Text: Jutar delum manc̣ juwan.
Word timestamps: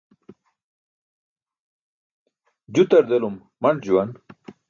Jutar 2.73 3.03
delum 3.09 3.35
manc̣ 3.61 3.81
juwan. 3.85 4.09